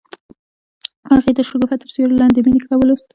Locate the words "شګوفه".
1.49-1.75